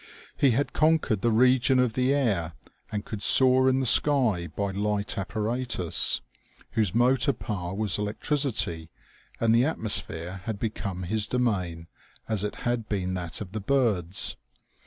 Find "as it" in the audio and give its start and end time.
12.27-12.55